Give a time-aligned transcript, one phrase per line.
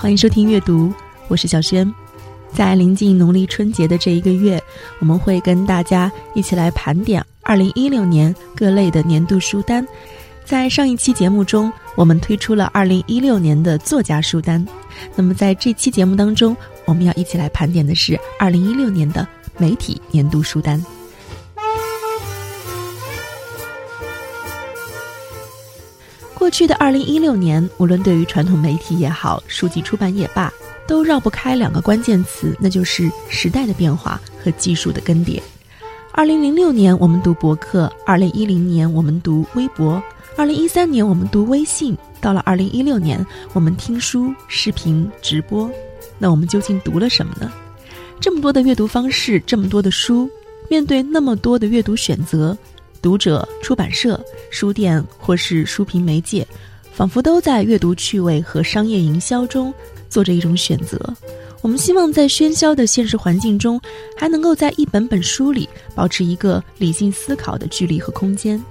[0.00, 0.90] 欢迎收听阅读，
[1.28, 1.86] 我是小轩。
[2.54, 4.58] 在临近农历春节的这一个月，
[4.98, 9.86] 我们会跟大家一起来盘点二零一六年各类的年度书单。
[10.42, 14.66] 在上一期节目中，我们推出了二零一六年的作家书单。
[15.14, 16.56] 那么在这期节目当中，
[16.86, 19.28] 我们要一起来盘点的是二零一六年的
[19.58, 20.82] 媒体年度书单。
[26.50, 30.52] 过去的二零一六年，无论对于传统媒体也好，书籍出版也罢，
[30.84, 35.40] 都绕不开两个关键词，那就是时代的变化和技术的更迭。
[36.10, 40.02] 二零零六年我们读博客，二零一零年我们读微博，
[40.36, 45.70] 二零一三年我们读微信，到了二零一六年我们听书、视频、直播。
[46.18, 47.52] 那我们究竟读了什么呢？
[48.20, 50.28] 这么多的阅读方式，这么多的书，
[50.68, 52.58] 面对那么多的阅读选择。
[53.02, 56.46] 读者、出版社、书店或是书评媒介，
[56.92, 59.72] 仿佛都在阅读趣味和商业营销中
[60.08, 60.98] 做着一种选择。
[61.62, 63.78] 我们希望在喧嚣的现实环境中，
[64.16, 68.62] 还能够在一本本书里保持一个理性思考的距离和空间。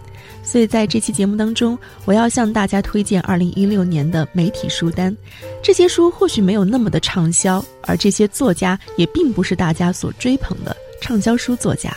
[0.41, 5.15] 所以在这期节目当中，我要向大家推荐二零一六年的媒体书单。
[5.61, 11.95] 这些书或许没有那么的畅销，而这些作家也并不是大家所追捧的畅销书作家。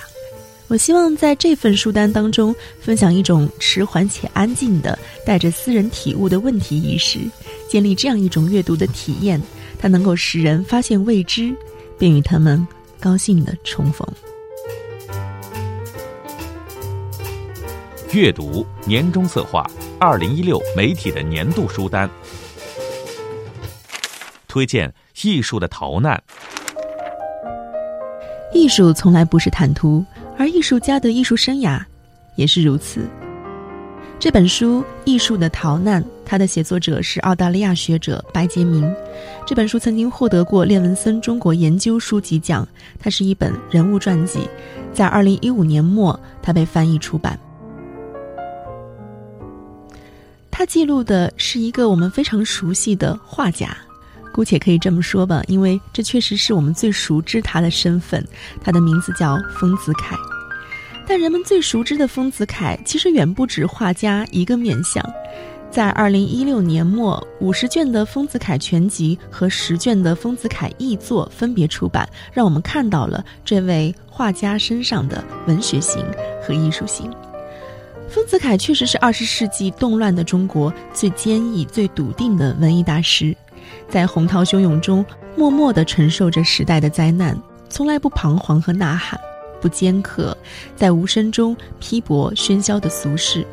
[0.73, 7.19] 我希望在这份书单当中分享一种迟缓且安静的、带着私人体悟的问题意识，
[7.69, 9.39] 建立这样一种阅读的体验，
[9.79, 11.55] 它能够使人发现未知，
[11.99, 12.67] 并与他们
[12.99, 14.09] 高兴的重逢。
[18.13, 22.09] 阅读年终策划，二零一六媒体的年度书单，
[24.49, 24.89] 推荐
[25.23, 26.17] 《艺术的逃难》。
[28.55, 30.03] 艺术从来不是坦途。
[30.39, 31.81] 而艺术家的艺术生涯，
[32.37, 33.07] 也是如此。
[34.19, 38.89] 这本书《艺术的逃难》，它的写作者是澳大利亚学者白杰明。
[39.45, 42.67] 这本书曾经获得过列文森中国研究书籍奖。
[43.01, 44.49] 它是一本人物传记，
[44.93, 47.37] 在二零一五年末，它被翻译出版。
[50.53, 53.77] 它记录的是一个我们非常熟悉的画家，
[54.33, 58.27] 姑且可以这么说吧，因为这确实是我们最熟知他的身份。
[58.63, 60.17] 他的名字叫丰子恺。
[61.07, 65.05] 但人们最熟知的丰子恺，其实远不止画家一个面相。
[65.71, 76.05] 在二零一六年末，五十卷的丰子恺全集和十卷的丰子恺译作分别出版，让我们看到了这位画家身上的文学性
[76.43, 77.11] 和艺术性。
[78.09, 83.35] 丰子恺确实是二十世纪动乱的中国最坚毅、最笃定的文艺大师，
[83.93, 85.05] 在洪涛汹涌中
[85.37, 87.39] 默默地承受着时代的灾难，
[87.69, 89.21] 从来不彷徨和呐喊。
[89.61, 90.35] 不尖刻，
[90.75, 93.47] 在无声中批驳喧嚣的俗世。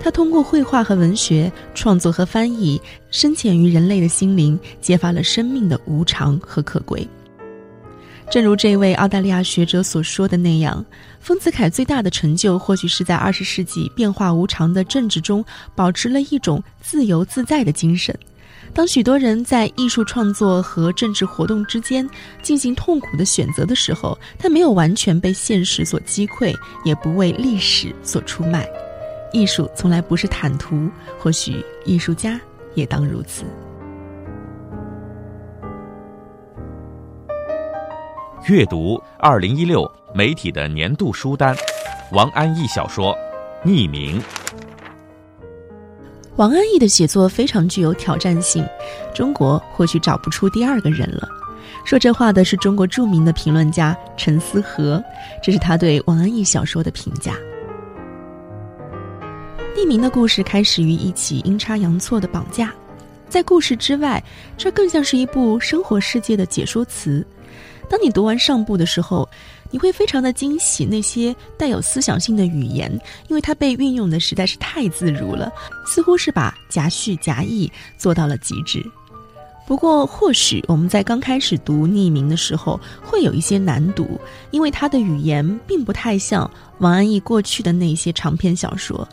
[0.00, 7.06] 他通过绘画和文学创作和翻译，深潜于人类的心灵，揭发了生命的无常和可贵。
[8.28, 10.84] 正如这位澳大利亚学者所说的那样，
[11.20, 15.44] 丰子恺最大的成就，或许是在二十世纪变化无常的政治中，
[15.76, 18.18] 保持了一种自由自在的精神。
[18.72, 22.08] 当许多人在艺术创作和政治活动之间
[22.42, 26.52] 进行痛苦的选择的时候，他没有完全被现实所击溃，
[26.84, 28.68] 也不为历史所出卖。
[29.32, 30.88] 艺术从来不是坦途，
[31.18, 32.40] 或许艺术家
[32.74, 33.44] 也当如此。
[38.48, 41.56] 阅读二零一六媒体的年度书单，
[42.12, 43.16] 王安忆小说
[43.66, 44.20] 《匿名》。
[46.36, 48.66] 王安忆的写作非常具有挑战性，
[49.14, 51.28] 中国或许找不出第二个人了。
[51.84, 55.02] 说这话的是中国著名的评论家陈思和，
[55.40, 57.36] 这是他对王安忆小说的评价。
[59.76, 62.74] 匿名的故事开始于一起阴差阳错的绑架，
[63.28, 64.20] 在故事之外，
[64.58, 67.24] 这更像是一部生活世界的解说词。
[67.88, 69.28] 当你读完上部的时候。
[69.74, 72.88] 你会非常的惊喜那些带有思想性的语言，
[73.26, 75.52] 因为它被运用的实在是太自如了，
[75.84, 77.68] 似乎是把夹叙夹议
[77.98, 78.80] 做到了极致。
[79.66, 84.20] 不过，或许我们在刚开始读《匿名》的时候会有一些难读，
[84.52, 86.48] 因为它的语言并不太像
[86.78, 89.08] 王安忆过去的那些长篇小说。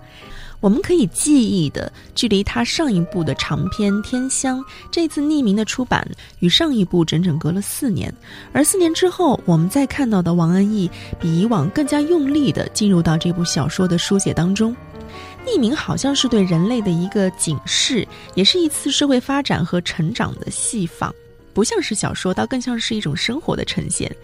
[0.62, 4.60] 我们可以记忆的，距离他上一部的长篇《天香》，
[4.92, 6.08] 这次《匿名》的出版
[6.40, 8.14] 与上一部整整隔了四年，
[8.54, 14.76] 而四年之后，我们再看到的王安忆比以往更加用力地进入到这部小说的书写当中。
[15.44, 21.12] 匿名好像是对人类的一个警示，也是一次社会发展和成长的细放，
[21.56, 24.16] 不像是小说，倒更像是一种生活的呈现。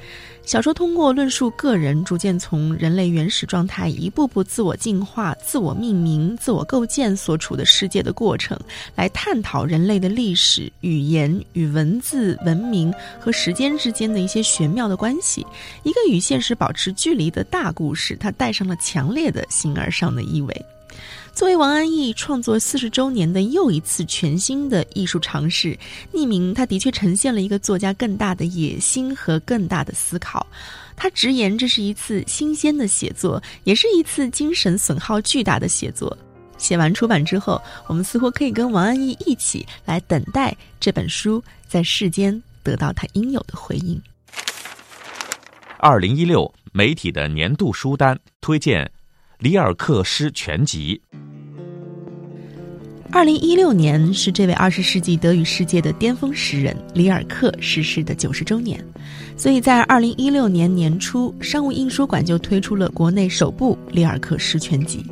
[0.47, 8.57] 小说通过论述个人逐渐从人类原始状态一步步自我进化、自我命名、自我构建所处的世界的过程，
[8.95, 15.45] 来探讨人类的历史、语言与文字、文明和时间之间的一些玄妙的关系。
[15.83, 20.65] 一个与现实保持距离的大故事，它带上了强烈的形而上的意味。
[21.38, 25.78] 作为王安忆创作四十周年的又一次全新的艺术尝试，
[26.12, 30.44] 匿名，他的确呈现了一个作家更大的野心和更大的思考。
[30.95, 36.18] 他直言，这是一次新鲜的写作，也是一次精神损耗巨大的写作。
[36.57, 44.01] 写完出版之后，我们似乎可以跟王安忆一起来等待这本书在世间得到它应有的回应。
[45.78, 48.92] 二零一六媒体的年度书单推荐。
[49.39, 51.00] 里尔克诗全集。
[53.17, 58.79] 二零一六年是这位二十世纪德语世界的巅峰诗人里尔克逝世的九十周年，
[59.35, 65.03] 所以在二零一六年年初，商务印书馆就推出了国内首部里尔克诗全集。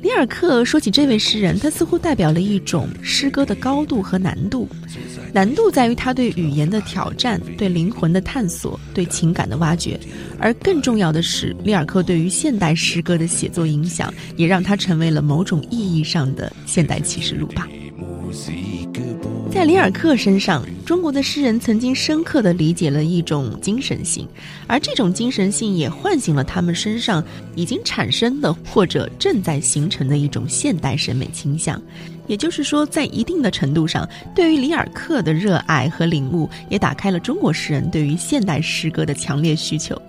[0.00, 4.66] 里尔克说起这位诗人，他似乎代表了一种诗歌的高度和难度。
[5.32, 9.98] 难度在于他对语言的挑战、对灵魂的探索、对情感的挖掘，
[10.38, 17.66] 而更重要的是，里尔克对于现代诗歌的写作影响，也让他成为了某种意义上的现代启示录吧。
[19.52, 24.26] 在里尔克身上，中国的诗人曾经深刻地理解了一种精神性，
[24.66, 27.22] 而这种精神性也唤醒了他们身上
[27.54, 31.80] 已经产生的或者正在形成的一种现代审美倾向。
[32.26, 40.00] 也就是说，在一定的程度上，对于里尔克的热爱和领悟，也打开了中国诗人对于现代诗歌的强烈需求。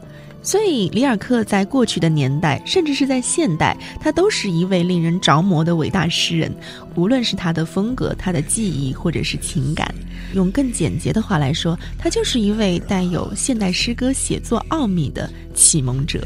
[0.43, 6.53] 所以，里尔克在过去的年代，甚至是在现代，他都是一位令人着魔的伟大诗人。
[6.95, 9.95] 无论是他的风格、他的技艺，或者是情感，
[10.33, 16.19] 用更简洁的话来说，他就是一位带有现代诗歌写作奥秘的启蒙者。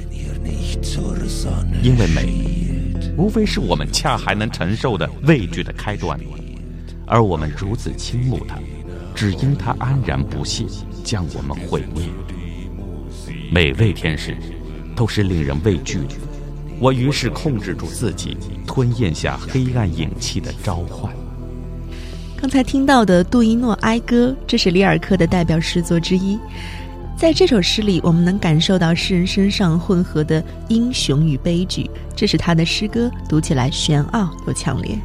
[1.84, 2.28] 因为美，
[3.16, 6.20] 无非是我们恰还能承受的畏惧的开端，
[7.06, 8.58] 而我们如此倾慕它，
[9.14, 10.66] 只因它安然不屑
[11.04, 12.04] 将我们毁灭。
[13.50, 14.36] 每位天使，
[14.94, 16.16] 都是令人畏惧的。
[16.80, 18.36] 我于是控制住自己，
[18.68, 21.14] 吞咽下黑暗影气的召唤。
[22.36, 26.38] 刚才听到的《杜伊诺哀歌》，这是里尔克的代表诗作之一。
[27.16, 35.00] 在这首诗里，我们能感受到诗人身上混合的英雄与悲剧，这是他的诗歌读起来玄奥又强烈。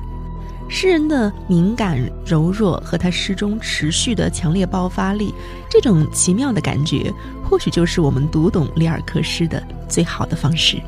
[0.74, 5.34] 诗人的敏感、柔弱和他诗中持续的强烈爆发力，
[5.68, 7.12] 这种奇妙的感觉，
[7.44, 10.78] 或许就是我们读懂里尔克诗的最好的方式。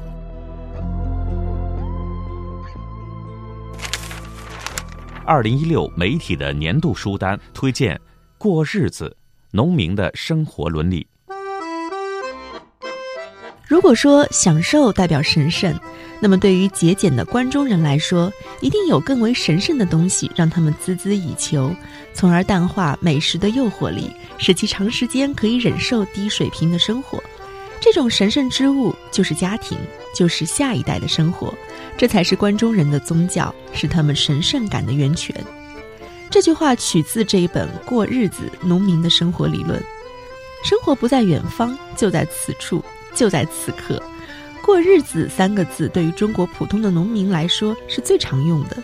[5.26, 8.00] 二零一六媒体的年度书单推荐：
[8.38, 9.14] 过日子，
[9.50, 11.06] 农民的生活伦理。
[13.66, 15.78] 如果说享受代表神圣，
[16.20, 21.74] 那么对于节俭的关中人来说，一定有更为神圣的东西让他们孜孜以求，
[22.12, 27.22] 从而淡化美食的诱惑力，使其长时间可以忍受低水平的生活。
[27.81, 29.77] 这种神圣之物就是家庭，
[30.15, 31.53] 就是下一代的生活，
[31.96, 35.34] 这才是关中人的宗教，是他们神圣感的源泉。
[36.31, 39.81] 这句话取自这一本《过日子：农民的生活理论》，
[40.69, 42.84] 生活不在远方，就在此处。
[43.15, 44.03] 就在此刻，
[44.63, 48.77] 过日子三个字对于中国普通的农民来说是最常用的，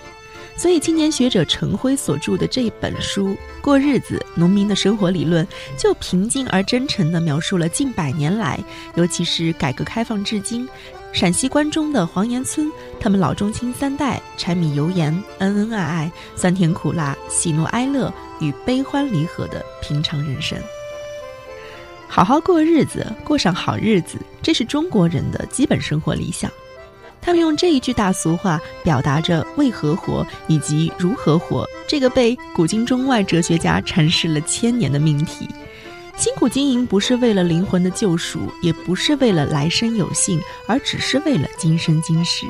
[0.57, 3.29] 所以青年学者陈辉所著的这一本书
[3.61, 5.45] 《过日子：农民的生活理论》，
[5.77, 8.59] 就平静而真诚地描述了近百年来，
[8.95, 10.69] 尤其是改革开放至今，
[11.13, 12.71] 陕西关中的黄岩村，
[13.01, 20.59] 他们老中青三代柴米油盐、恩恩爱爱、酸甜苦辣、喜怒哀乐与悲欢离合的平常人生。
[22.13, 26.51] 好好过日子，过上好日子，这是中国人的基本生活理想。
[27.21, 35.49] 他们用这一句大俗话，表达着为何活以及如何活这个被古今中外哲学家阐释了千年的命题。
[36.17, 42.45] 辛苦经营不是为了灵魂的救赎，也不是为了来生有幸，而只是为了今生今世。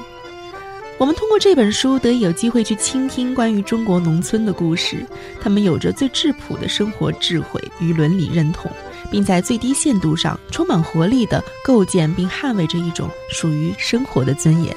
[0.97, 5.05] 我们通过这本书得以有机会去倾听关于中国农村的故事，
[5.38, 8.71] 他们有着最质朴的生活智慧与伦理认同，
[9.11, 14.75] 并在最低限度上充满活力地构建并捍卫着一种属于生活的尊严。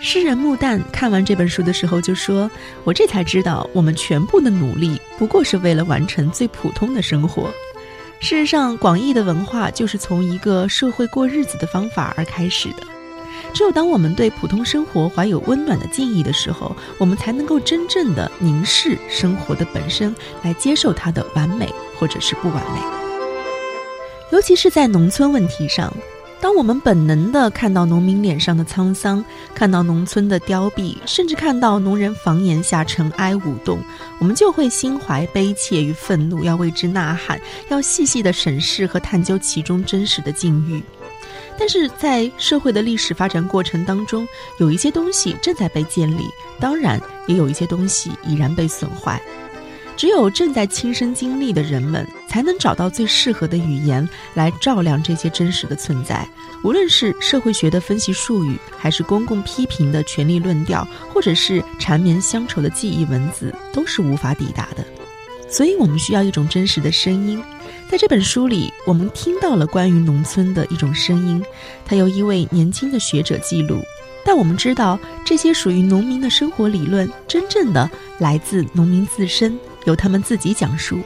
[0.00, 2.50] 诗人穆旦看完这本书的时候就说
[2.84, 7.50] ：“我这才知道，我们全部的努力不过是为了完成最普通的生活。
[8.20, 12.86] 事实上，广义的文化就是从一个社会过日子的方法而开始的。”
[13.54, 23.05] 只有当我们对普通生活怀有温暖的敬意的时候，我们才能够真正的凝视生活的本身，来接受它的完美或者是不完美。
[24.32, 25.92] 尤其是在农村问题上，
[26.40, 33.78] 当我们本能的看到农民脸上的沧桑，看到农村的凋敝，甚至看到农人房檐下尘埃舞动，
[34.18, 40.82] 我们就会心怀悲切与愤怒，要为之呐喊，要细细的审视和探究其中真实的境遇。
[41.58, 44.26] 但是在社会的历史发展过程当中，
[44.58, 46.24] 有一些东西正在被建立，
[46.60, 49.22] 当然也有一些东西已然被损坏。
[49.96, 56.28] 只有正在亲身经历的人们，才能找到最适合的语言来照亮这些真实的存在。
[56.62, 64.84] 无论是社会学的分析术语，还是公共批评的权力论调，或者是缠绵乡愁的记忆文字，都是无法抵达的。
[65.48, 67.42] 所以我们需要一种真实的声音。
[67.88, 71.42] 在这本书里，我们听到了关于农村的一种声音，
[71.84, 73.80] 它由一位年轻的学者记录。
[74.24, 77.88] 但我们知道，这些属于农民的生活理论，真正的
[78.18, 79.56] 来自农民自身，
[79.86, 81.00] 由他们自己讲述。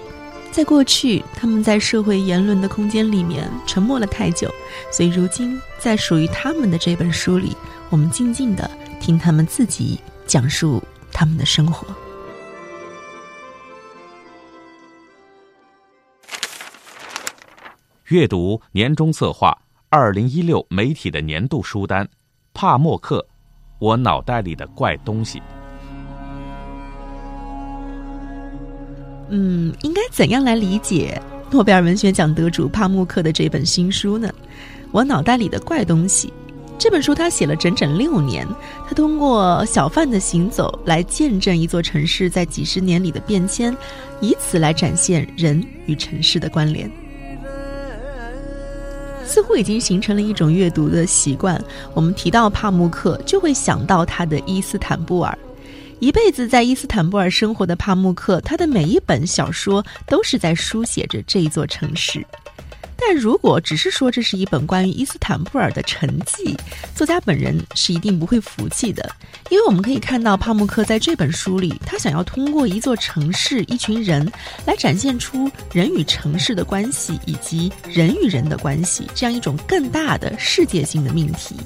[0.51, 4.53] 在过去，他们在社会言论的空间里面沉默了太久，
[4.91, 7.57] 所以如今，在属于他们的这本书里，
[7.89, 8.69] 我们静静的
[8.99, 10.83] 听他们自己讲述
[11.13, 11.87] 他们的生活。
[18.07, 19.57] 阅读年终策划
[19.89, 22.09] 二零一六媒体的年度书单，
[22.53, 23.25] 帕默克，
[23.79, 25.41] 我脑袋里的怪东西。
[29.31, 31.21] 嗯，应该怎样来理解
[31.51, 34.29] 诺贝尔文学奖得主帕慕克的这本新书呢？
[34.93, 36.33] 我脑袋里的怪东西，
[36.77, 38.47] 这本书他写了整整六年，
[38.89, 43.77] 他通过小贩的行走来见证一座城市在几十年里的变迁，
[44.21, 46.91] 以此来展现人与城市的关联。
[49.25, 51.63] 似乎已经形成了一种阅读的习惯。
[51.95, 55.39] 我们提到帕慕克，就会想到他的伊斯坦布尔。
[56.00, 62.26] 一辈子在伊斯坦布尔生活的帕慕克，他的每一本小说都是在书写着这一座城市。
[62.97, 66.57] 但如果只是说这是一本关于伊斯坦布尔的沉寂，
[66.95, 69.11] 作家本人是一定不会服气的，
[69.50, 74.30] 因为我们可以看到帕慕克在这本书里，他想要通过一座城市、一群人
[74.66, 81.57] 来展现出人与城市的关系以及人与人的关系这样一种更大的世界性的命题。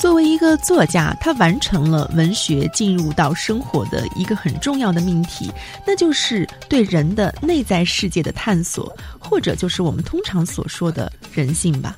[0.00, 5.52] 作为一个作家，他完成了文学进入到生活的一个很重要的命题，
[5.86, 11.94] 那就是对人的内在世界的探索，或者就是我们通常所说的人性吧。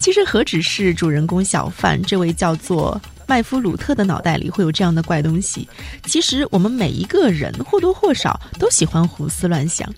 [0.00, 5.68] 其实何止是主人公小贩这位叫做麦夫鲁特的脑袋里会有这样的怪东西，
[6.06, 9.88] 其实我们每一个人或多或少都喜欢胡思乱想，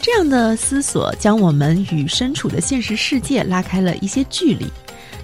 [0.00, 4.66] 这样的思索将我们与身处的现实世界拉开了一些距离。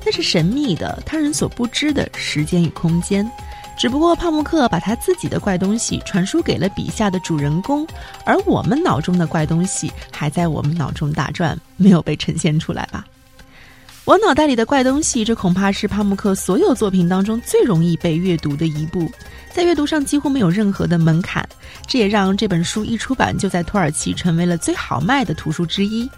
[0.04, 3.30] 那是神秘的、他人所不知的时间与空间，
[3.78, 7.86] 只不过帕慕克把他自己的怪东西传输给了笔下的主人公，
[8.24, 13.06] 而我们脑中的怪东西还在我们脑中打转，没有被呈现出来吧？
[14.06, 19.08] 我脑袋里的怪东西，这恐怕是帕慕克所有作品当中最容易被阅读的一部，
[19.52, 21.46] 在阅读上几乎没有任何的门槛，
[21.86, 26.08] 这也让这本书一出版就在土耳其成为了最好卖的图书之一。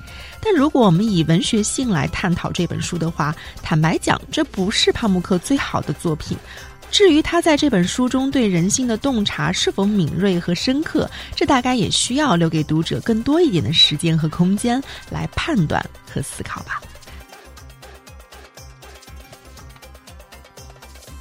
[0.40, 6.36] 但如果我们以文学性来探讨这本书的话，坦白讲，这不是帕慕克最好的作品。
[6.90, 16.82] 至于他在这本书中对人性的洞察是否敏锐和深刻，这大概也需要留给读者更多一点的时间和空间来判断和思考吧。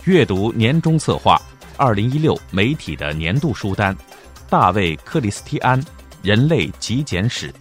[0.03, 1.41] 阅读年终策划，
[1.81, 3.97] 二零一六媒体的年度书单，
[4.47, 5.81] 大卫·克里斯蒂安，
[6.21, 7.51] 《人类极简史》。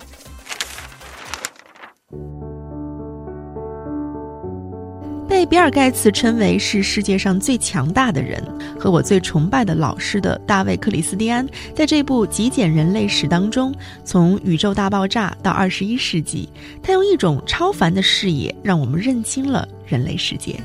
[5.26, 8.46] 被比尔盖茨称为是世界上最强大的人
[8.78, 13.74] 和我最崇拜的老师的大卫克里斯蒂安，在这部极简人类史当中，
[14.04, 16.46] 从宇宙大爆炸到二十一世纪，
[16.82, 20.60] 他用一种超凡的视野，让我们认清了人类世界。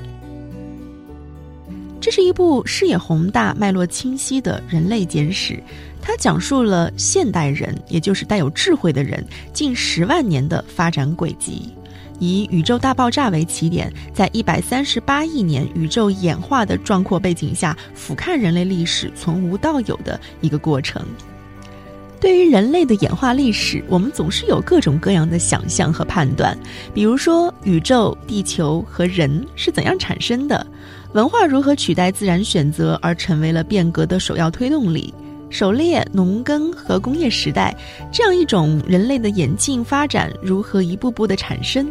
[2.05, 5.59] 这是一部视野宏大、脉络清晰的人类简史，
[5.99, 11.67] 它讲述了现代人，也就是带有智慧的人近十万年的发展轨迹。
[12.19, 21.03] 以宇宙大爆炸为起点，在一百三十八亿年宇宙演化的壮阔背景下，俯瞰人类历史从无到有的一个过程。
[22.21, 26.55] 对于人类的演化历史，我们总是有各种各样的想象和判断。
[26.93, 30.65] 比如说，宇宙、地球和人是怎样产生的？
[31.15, 35.13] 文化如何取代自然选择而成为了变革的首要推动力？
[35.49, 37.75] 狩猎、农耕和工业时代，
[38.11, 41.87] 这样一种人类的演进发展如何一步步的产生？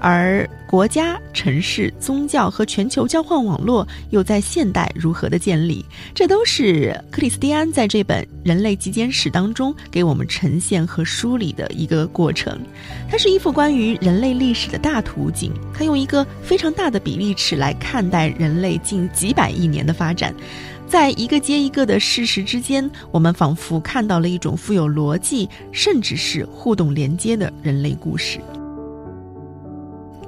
[0.00, 5.82] 而国家、城市、宗教和全球交换网络又在现代如何的建立？
[6.14, 12.60] 这都是克里斯蒂安在这本《人类极简史》当中给我们呈现和梳理的一个过程。
[13.10, 20.34] 它是一幅关于人类历史的大图景，它用一个非常大的比例尺来看待人类近几百亿年的发展。
[20.86, 28.38] 在一个接一个的事实之间，我们仿佛看到了一种富有逻辑，甚至是互动连接的人类故事。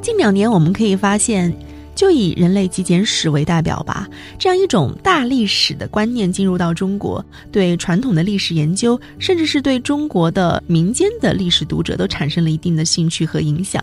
[0.00, 1.54] 近两年，我们可以发现。
[1.96, 4.06] 就以人类极简史为代表吧，
[4.38, 13.82] 这样一种大历史的观念进入到中国，对传统的历史研究，甚至是对中国的民间的历史读者都产生了一定的兴趣和影响。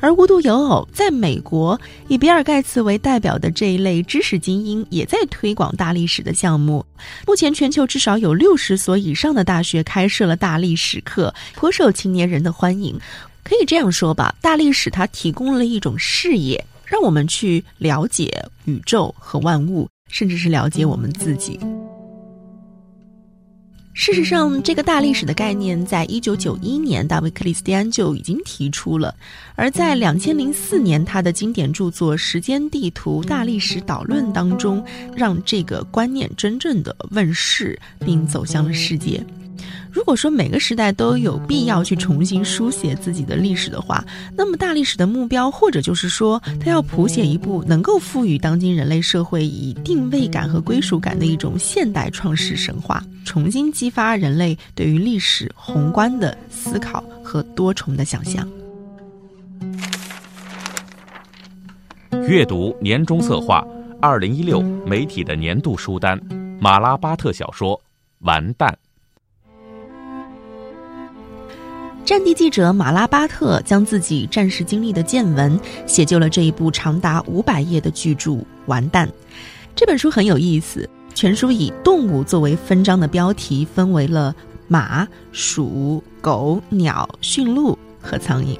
[0.00, 6.84] 而无独有偶，在美国，以比尔盖茨为代表的这一类知识精英也在推广大历史的项目。
[7.26, 12.98] 目前，全球至少有六十所以上的大学开设了大历史课，颇受青年人的欢迎。
[13.44, 16.64] 可以这样说吧，大历史它提供了一种视野。
[16.92, 18.30] 让我们去了解
[18.66, 21.58] 宇宙和万物，甚至是了解我们自己。
[23.94, 29.10] 事实上，这个大历史的概念，在一九九一年，大卫·克里斯蒂安就已经提出了；
[29.54, 34.84] 而在两千零四年，他的经典著作《时间地图大历史导论》当中，
[35.16, 39.24] 让这个观念真正的问世，并走向了世界。
[39.92, 44.02] 如果说每个时代都有必要去重新书写自己的历史的话，
[44.34, 58.48] 那么大历史的目标，或者就是说，它要谱写一部能够赋予当今人类社会以定位感和归属感的一种现代创世神话，重新激发人类对于历史宏观的思考和多重的想象。
[62.28, 63.64] 阅读年终策划，
[64.00, 66.18] 二零一六媒体的年度书单，
[66.58, 67.76] 马拉巴特小说
[68.20, 68.70] 《完蛋》。
[72.04, 78.30] 战地记者马拉巴特将自己战时经历的见闻写就了这一部长达五百页的巨著
[78.66, 79.06] 《完蛋》。
[79.76, 84.34] 这本书很有意思，全书以动物作为分章的标题，分为了
[84.66, 88.58] 马、鼠、狗、鸟、驯鹿和苍蝇。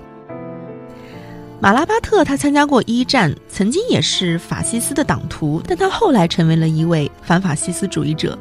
[1.60, 8.38] 马拉巴特他参加过一战，曾经也是法西斯的党徒，但他后来成为了一位反法西斯主义者。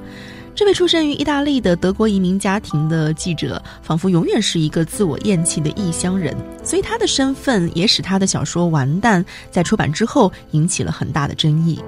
[0.53, 11.79] 这位出生于意大利的德国移民家庭的记者，仿佛永远是一个自我厌弃的异乡人，所以他的身份也使他的小说《完蛋》在出版之后引起了很大的争议。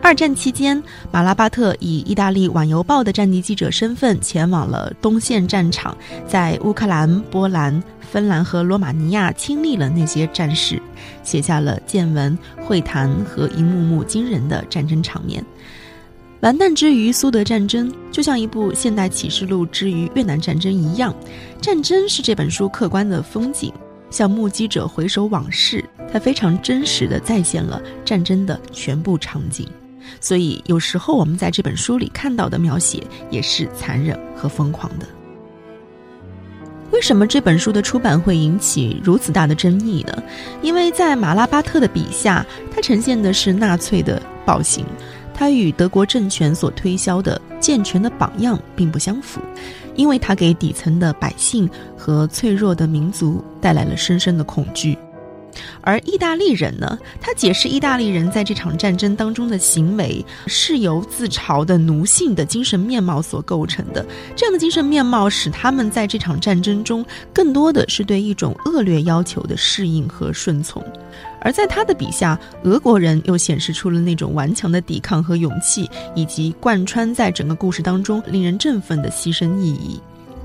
[0.00, 5.96] 二战期间，马拉巴特以意大利《晚邮报》的战地记者身份前往了东线战场，
[6.26, 10.80] 在乌克兰、波兰、芬兰和罗马尼亚亲历了那些战事，
[11.22, 15.44] 写下了见闻、会谈和一幕幕惊人的战争场面。
[16.42, 21.14] 完蛋之于苏德战争，就像一部现代启示录之于越南战争一样，
[21.60, 23.72] 战争是这本书客观的风景，
[24.10, 29.68] 像目击者回首往事，它非常真实的再现了战争的全部场景。
[30.20, 35.06] 所以有时候我们在这本书里看到的描写也是残忍和疯狂的。
[36.90, 40.20] 为什么这本书的出版会引起如此大的争议呢？
[40.60, 44.84] 因为在马拉巴特的笔下，它呈现的是纳粹的暴行。
[45.42, 49.40] 他与德国政权所推销的健全的榜样并不相符，
[49.96, 54.96] 因为他给底层的百姓和脆弱的民族带来了深深的恐惧。
[55.80, 56.96] 而意大利人呢？
[57.20, 64.06] 他解释意大利人在这场战争当中的行为是由自嘲的奴性的精神面貌所构成的。
[64.36, 70.80] 这样的精神面貌使他们在这场战争中更多的是对一种恶劣要求的适应和顺从。
[71.42, 80.00] 而在他的笔下，俄国人又显示出了那种顽强的抵抗和勇气，以及贯穿在整个故事当中令人振奋的牺牲意义。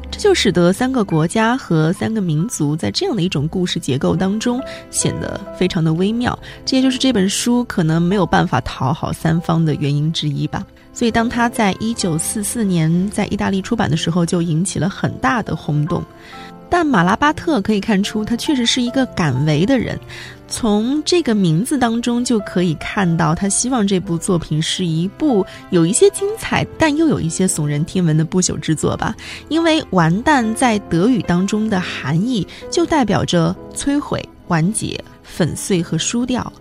[0.10, 10.66] 这就使得三个国家和三个民族在这样的一种故事结构当中显得非常的微妙，这也就是这本书可能没有办法讨好三方的原因之一吧。
[10.94, 16.04] 所以，当他在一九四四年在意大利出版的时候，就引起了很大的轰动。
[16.70, 20.00] 但马拉巴特可以看出，他确实是一个敢为的人。
[20.50, 29.14] 从这个名字当中就可以看到，他希望这部作品是一部有一些精彩，但又有一些耸人听闻的不朽之作吧。
[29.50, 34.98] 因为“完蛋”在德语当中的含义就代表着摧毁、完结、
[35.38, 36.52] 粉碎和输掉。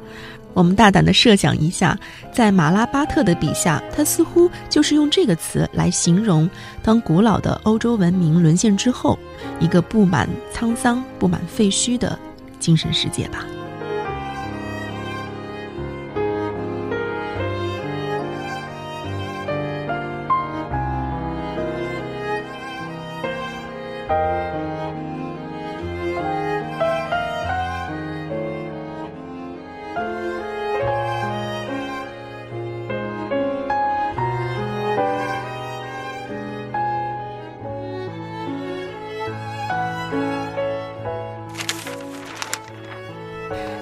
[0.52, 1.98] 我们大胆的设想一下，
[2.30, 6.48] 在马拉巴特的笔下，他似乎就是用这个词来形容
[6.82, 9.18] 当古老的欧洲文明沦陷之后，
[9.60, 12.18] 一个布满沧桑、布满废墟的
[12.58, 13.46] 精神世界吧。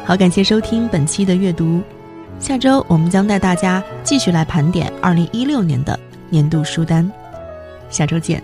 [0.07, 1.81] 好，感谢收听本期的阅读。
[2.39, 7.11] 下周我们将带大家继续来盘点二零一六年的年度书单。
[7.89, 8.43] 下周见。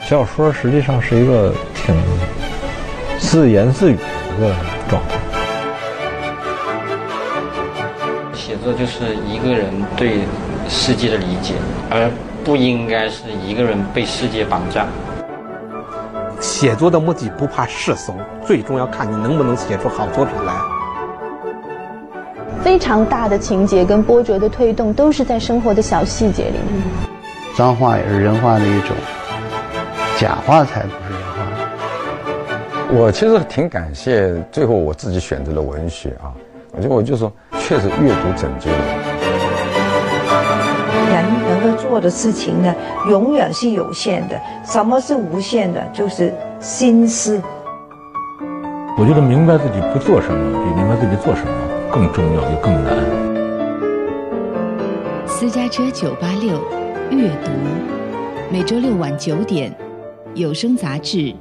[0.00, 1.94] 小说实际上是一个挺
[3.20, 4.02] 自言自语的
[4.36, 4.52] 一个
[4.88, 5.20] 状态。
[8.34, 10.22] 写作就是一个人对
[10.68, 11.54] 世界的理解，
[11.88, 12.10] 而
[12.44, 14.84] 不应该是一个人被世界绑架。
[16.58, 18.12] 写作的目的不怕世俗，
[18.44, 20.52] 最终要看你能不能写出好作品来。
[22.64, 26.82] 非常大的情节跟波折的推动，都是在生活的小细节里面。
[27.56, 28.96] 脏话也是人话的一种，
[30.18, 31.46] 假话才不是人话。
[32.90, 36.34] 我其实挺感谢最后我自己选择了文学啊，
[36.72, 38.78] 我觉得我就说，确实阅读拯救了。
[41.08, 42.74] 人能够做的事情呢，
[43.08, 44.38] 永远是有限的。
[44.64, 45.82] 什么是无限的？
[45.92, 47.40] 就是心思。
[48.96, 51.52] 我觉得明白自己不做什么，比明白自己做什么
[51.92, 52.94] 更重要，也更难。
[55.26, 56.60] 私家车九八六
[57.10, 57.50] 阅读，
[58.50, 59.72] 每周六晚九点，
[60.34, 61.32] 有声杂志。